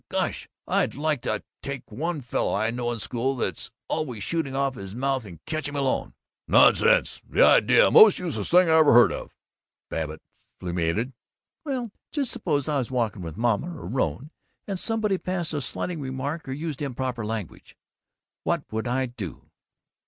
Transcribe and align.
Gosh, 0.09 0.49
I'd 0.67 0.95
like 0.95 1.21
to 1.21 1.43
take 1.61 1.91
one 1.91 2.21
fellow 2.21 2.55
I 2.55 2.71
know 2.71 2.91
in 2.91 2.97
school 2.97 3.35
that's 3.35 3.69
always 3.87 4.23
shooting 4.23 4.55
off 4.55 4.73
his 4.73 4.95
mouth, 4.95 5.27
and 5.27 5.45
catch 5.45 5.67
him 5.69 5.75
alone" 5.75 6.15
"Nonsense! 6.47 7.21
The 7.29 7.43
idea! 7.45 7.91
Most 7.91 8.17
useless 8.17 8.49
thing 8.49 8.67
I 8.67 8.79
ever 8.79 8.93
heard 8.93 9.11
of!" 9.11 9.35
Babbitt 9.91 10.23
fulminated. 10.59 11.13
"Well, 11.63 11.91
just 12.11 12.31
suppose 12.31 12.67
I 12.67 12.79
was 12.79 12.89
walking 12.89 13.21
with 13.21 13.37
Mama 13.37 13.77
or 13.79 13.85
Rone, 13.87 14.31
and 14.65 14.79
somebody 14.79 15.19
passed 15.19 15.53
a 15.53 15.61
slighting 15.61 16.01
remark 16.01 16.49
or 16.49 16.53
used 16.53 16.81
improper 16.81 17.23
language. 17.23 17.77
What 18.43 18.63
would 18.71 18.87
I 18.87 19.05
do?" 19.05 19.51